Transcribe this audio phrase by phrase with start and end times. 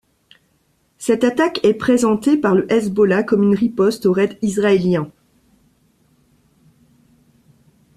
[0.97, 5.11] Cette attaque est présentée par le Hezbollah comme une riposte au raid israélien.